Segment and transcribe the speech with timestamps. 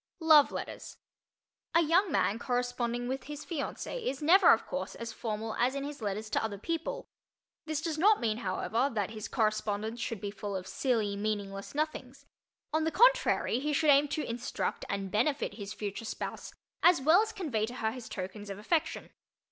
[0.21, 0.97] LOVE LETTERS
[1.75, 5.83] A young man corresponding with his fiancée is never, of course, as formal as in
[5.83, 7.05] his letters to other people.
[7.67, 12.25] This does not mean, however, that his correspondence should be full of silly meaningless "nothings."
[12.73, 17.21] On the contrary, he should aim to instruct and benefit his future spouse as well
[17.21, 19.11] as convey to her his tokens of affection.